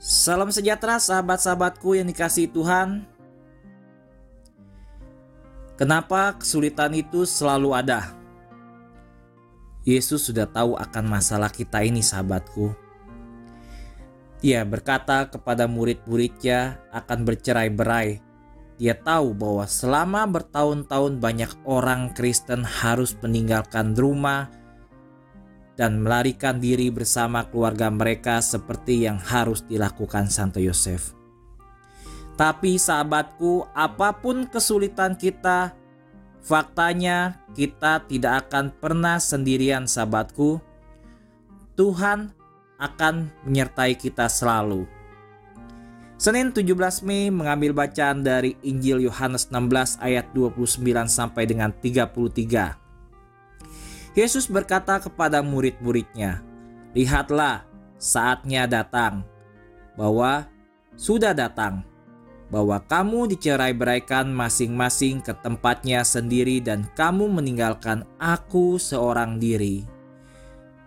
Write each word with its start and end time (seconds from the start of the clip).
Salam 0.00 0.48
sejahtera 0.48 0.96
sahabat-sahabatku 0.96 1.92
yang 1.92 2.08
dikasih 2.08 2.48
Tuhan. 2.48 3.04
Kenapa 5.76 6.40
kesulitan 6.40 6.96
itu 6.96 7.28
selalu 7.28 7.76
ada? 7.76 8.16
Yesus 9.84 10.24
sudah 10.24 10.48
tahu 10.48 10.72
akan 10.80 11.04
masalah 11.04 11.52
kita 11.52 11.84
ini 11.84 12.00
sahabatku. 12.00 12.72
Dia 14.40 14.64
berkata 14.64 15.28
kepada 15.28 15.68
murid-muridnya 15.68 16.80
akan 16.96 17.28
bercerai-berai. 17.28 18.24
Dia 18.80 18.96
tahu 18.96 19.36
bahwa 19.36 19.68
selama 19.68 20.24
bertahun-tahun 20.24 21.20
banyak 21.20 21.52
orang 21.68 22.16
Kristen 22.16 22.64
harus 22.64 23.12
meninggalkan 23.20 23.92
rumah, 23.92 24.48
dan 25.80 26.04
melarikan 26.04 26.60
diri 26.60 26.92
bersama 26.92 27.48
keluarga 27.48 27.88
mereka 27.88 28.44
seperti 28.44 29.08
yang 29.08 29.16
harus 29.16 29.64
dilakukan 29.64 30.28
Santo 30.28 30.60
Yosef. 30.60 31.16
Tapi 32.36 32.76
sahabatku, 32.76 33.64
apa 33.72 34.12
pun 34.20 34.44
kesulitan 34.44 35.16
kita, 35.16 35.72
faktanya 36.44 37.40
kita 37.56 38.04
tidak 38.04 38.44
akan 38.48 38.76
pernah 38.76 39.16
sendirian 39.16 39.88
sahabatku. 39.88 40.60
Tuhan 41.80 42.36
akan 42.76 43.32
menyertai 43.48 43.96
kita 43.96 44.28
selalu. 44.28 44.84
Senin 46.20 46.52
17 46.52 46.76
Mei 47.08 47.32
mengambil 47.32 47.72
bacaan 47.72 48.20
dari 48.20 48.52
Injil 48.60 49.08
Yohanes 49.08 49.48
16 49.48 49.96
ayat 50.04 50.28
29 50.36 50.84
sampai 51.08 51.48
dengan 51.48 51.72
33. 51.72 52.89
Yesus 54.10 54.50
berkata 54.50 54.98
kepada 54.98 55.38
murid-muridnya, 55.38 56.42
"Lihatlah, 56.98 57.62
saatnya 57.94 58.66
datang, 58.66 59.22
bahwa 59.94 60.50
sudah 60.98 61.30
datang, 61.30 61.86
bahwa 62.50 62.82
kamu 62.90 63.30
dicerai-beraikan 63.30 64.26
masing-masing 64.34 65.22
ke 65.22 65.30
tempatnya 65.38 66.02
sendiri, 66.02 66.58
dan 66.58 66.90
kamu 66.98 67.30
meninggalkan 67.30 68.02
Aku 68.18 68.82
seorang 68.82 69.38
diri. 69.38 69.86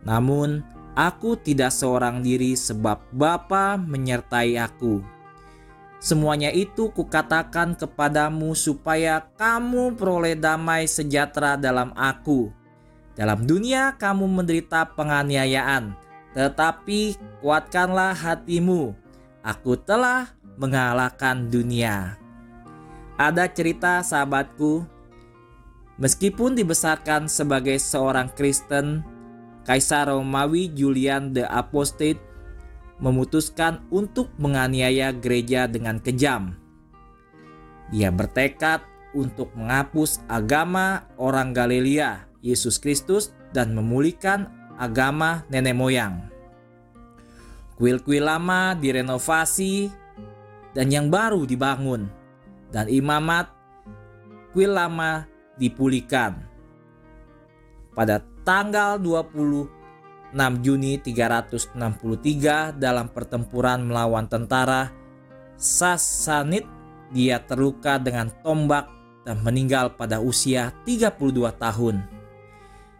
Namun, 0.00 0.64
Aku 0.96 1.38
tidak 1.38 1.70
seorang 1.76 2.24
diri, 2.24 2.56
sebab 2.56 3.04
Bapa 3.12 3.76
menyertai 3.76 4.56
Aku." 4.56 5.04
Semuanya 6.00 6.48
itu 6.48 6.88
kukatakan 6.88 7.76
kepadamu 7.76 8.56
supaya 8.56 9.28
kamu 9.36 10.00
peroleh 10.00 10.32
damai 10.32 10.88
sejahtera 10.88 11.60
dalam 11.60 11.92
aku 11.92 12.48
dalam 13.18 13.42
dunia 13.42 13.98
kamu 13.98 14.26
menderita 14.30 14.86
penganiayaan, 14.94 15.94
tetapi 16.34 17.18
kuatkanlah 17.42 18.14
hatimu. 18.14 18.94
Aku 19.40 19.74
telah 19.74 20.30
mengalahkan 20.60 21.48
dunia. 21.48 22.20
Ada 23.16 23.48
cerita 23.48 24.04
sahabatku, 24.04 24.84
meskipun 25.96 26.56
dibesarkan 26.56 27.26
sebagai 27.26 27.76
seorang 27.80 28.28
Kristen, 28.36 29.04
Kaisar 29.64 30.08
Romawi 30.08 30.72
Julian 30.72 31.36
the 31.36 31.44
Apostate 31.48 32.20
memutuskan 33.00 33.80
untuk 33.88 34.28
menganiaya 34.36 35.12
gereja 35.12 35.68
dengan 35.68 36.00
kejam. 36.00 36.56
Dia 37.90 38.12
bertekad 38.12 38.84
untuk 39.16 39.50
menghapus 39.56 40.22
agama 40.30 41.04
orang 41.18 41.50
Galilea 41.50 42.29
Yesus 42.40 42.80
Kristus 42.80 43.32
dan 43.52 43.76
memulihkan 43.76 44.48
agama 44.80 45.44
nenek 45.52 45.76
moyang. 45.76 46.28
Kuil-kuil 47.76 48.24
lama 48.24 48.76
direnovasi 48.76 49.88
dan 50.76 50.92
yang 50.92 51.08
baru 51.08 51.44
dibangun 51.48 52.08
dan 52.72 52.88
imamat 52.88 53.48
kuil 54.52 54.72
lama 54.72 55.24
dipulihkan. 55.56 56.36
Pada 57.96 58.22
tanggal 58.46 58.96
26 59.00 60.32
Juni 60.64 61.00
363 61.02 62.76
dalam 62.78 63.10
pertempuran 63.10 63.84
melawan 63.84 64.30
tentara 64.30 64.92
Sasanid 65.60 66.64
dia 67.12 67.42
terluka 67.44 68.00
dengan 68.00 68.32
tombak 68.40 68.88
dan 69.28 69.42
meninggal 69.44 69.92
pada 69.98 70.22
usia 70.22 70.72
32 70.88 71.52
tahun. 71.60 72.19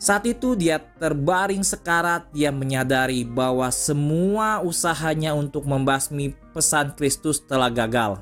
Saat 0.00 0.24
itu 0.24 0.56
dia 0.56 0.80
terbaring 0.80 1.60
sekarat, 1.60 2.24
dia 2.32 2.48
menyadari 2.48 3.20
bahwa 3.20 3.68
semua 3.68 4.64
usahanya 4.64 5.36
untuk 5.36 5.68
membasmi 5.68 6.32
pesan 6.56 6.96
Kristus 6.96 7.36
telah 7.44 7.68
gagal. 7.68 8.16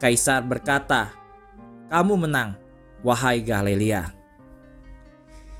Kaisar 0.00 0.40
berkata, 0.40 1.12
"Kamu 1.92 2.24
menang, 2.24 2.56
wahai 3.04 3.44
Galilea." 3.44 4.08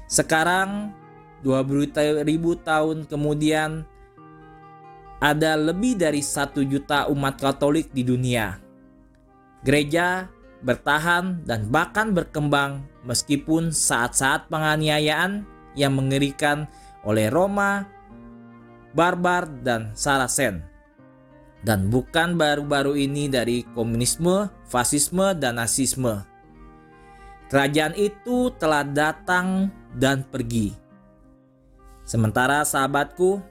Sekarang, 0.08 0.96
2000 1.44 2.56
tahun 2.56 3.04
kemudian, 3.04 3.84
ada 5.20 5.52
lebih 5.52 6.00
dari 6.00 6.24
satu 6.24 6.64
juta 6.64 7.12
umat 7.12 7.36
Katolik 7.36 7.92
di 7.92 8.08
dunia. 8.08 8.56
Gereja 9.60 10.32
bertahan 10.62 11.46
dan 11.46 11.70
bahkan 11.70 12.10
berkembang 12.10 12.82
meskipun 13.06 13.70
saat-saat 13.70 14.50
penganiayaan 14.50 15.46
yang 15.78 15.94
mengerikan 15.94 16.66
oleh 17.06 17.30
Roma, 17.30 17.86
Barbar, 18.92 19.46
dan 19.62 19.94
Saracen. 19.94 20.66
Dan 21.62 21.90
bukan 21.90 22.38
baru-baru 22.38 22.94
ini 22.94 23.26
dari 23.26 23.66
komunisme, 23.74 24.46
fasisme, 24.70 25.34
dan 25.34 25.58
nasisme. 25.58 26.22
Kerajaan 27.50 27.98
itu 27.98 28.54
telah 28.60 28.86
datang 28.86 29.72
dan 29.96 30.22
pergi. 30.22 30.70
Sementara 32.06 32.62
sahabatku, 32.62 33.42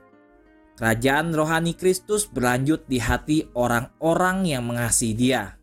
kerajaan 0.79 1.35
rohani 1.35 1.75
Kristus 1.75 2.29
berlanjut 2.29 2.87
di 2.87 3.01
hati 3.01 3.49
orang-orang 3.57 4.47
yang 4.47 4.63
mengasihi 4.69 5.17
Dia 5.17 5.56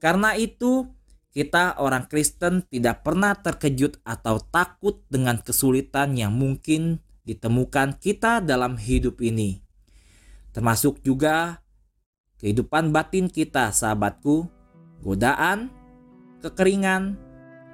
karena 0.00 0.32
itu, 0.32 0.88
kita 1.30 1.76
orang 1.76 2.08
Kristen 2.08 2.64
tidak 2.66 3.04
pernah 3.04 3.36
terkejut 3.36 4.00
atau 4.02 4.40
takut 4.40 5.04
dengan 5.12 5.38
kesulitan 5.38 6.16
yang 6.16 6.32
mungkin 6.32 7.04
ditemukan 7.28 8.00
kita 8.00 8.40
dalam 8.40 8.80
hidup 8.80 9.20
ini. 9.20 9.60
Termasuk 10.56 11.04
juga 11.04 11.62
kehidupan 12.40 12.90
batin 12.90 13.28
kita, 13.28 13.70
sahabatku, 13.70 14.48
godaan, 15.04 15.68
kekeringan, 16.40 17.14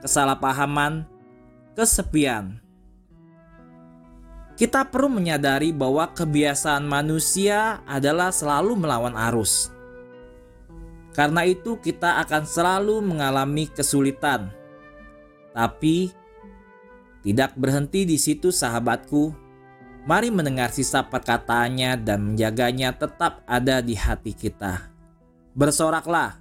kesalahpahaman, 0.02 1.06
kesepian. 1.78 2.58
Kita 4.58 4.88
perlu 4.90 5.14
menyadari 5.14 5.70
bahwa 5.70 6.10
kebiasaan 6.10 6.84
manusia 6.84 7.86
adalah 7.86 8.34
selalu 8.34 8.74
melawan 8.76 9.14
arus 9.30 9.75
karena 11.16 11.48
itu, 11.48 11.80
kita 11.80 12.20
akan 12.28 12.44
selalu 12.44 13.00
mengalami 13.00 13.72
kesulitan, 13.72 14.52
tapi 15.56 16.12
tidak 17.24 17.56
berhenti 17.56 18.04
di 18.04 18.20
situ, 18.20 18.52
sahabatku. 18.52 19.32
Mari 20.04 20.28
mendengar 20.28 20.70
sisa 20.70 21.02
perkataannya 21.02 21.98
dan 22.04 22.20
menjaganya 22.20 22.94
tetap 22.94 23.40
ada 23.48 23.80
di 23.80 23.96
hati 23.96 24.36
kita. 24.36 24.92
Bersoraklah, 25.56 26.36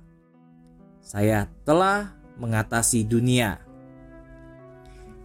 saya 0.99 1.47
telah 1.63 2.11
mengatasi 2.35 3.07
dunia. 3.07 3.63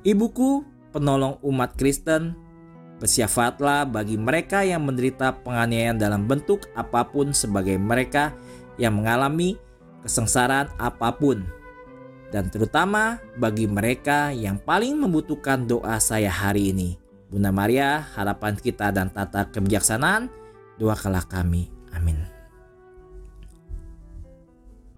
Ibuku, 0.06 0.62
penolong 0.94 1.42
umat 1.42 1.74
Kristen, 1.74 2.38
bersyafatlah 3.02 3.84
bagi 3.84 4.14
mereka 4.14 4.62
yang 4.62 4.86
menderita 4.86 5.42
penganiayaan 5.42 5.98
dalam 5.98 6.24
bentuk 6.24 6.70
apa 6.72 7.04
pun 7.08 7.34
sebagai 7.34 7.76
mereka 7.76 8.32
yang 8.80 8.96
mengalami 8.96 9.60
kesengsaraan 10.00 10.72
apa 10.80 11.12
pun, 11.12 11.44
dan 12.30 12.46
terutama 12.48 13.18
bagi 13.36 13.66
mereka 13.66 14.30
yang 14.30 14.56
paling 14.56 14.96
membutuhkan 14.96 15.66
doa 15.66 15.98
saya 15.98 16.30
hari 16.30 16.70
ini. 16.70 16.96
Bunda 17.30 17.50
Maria, 17.50 18.06
harapan 18.16 18.58
kita 18.58 18.90
dan 18.90 19.10
tata 19.10 19.50
kebijaksanaan, 19.50 20.30
doakanlah 20.78 21.26
kami. 21.26 21.70
Amin. 21.94 22.29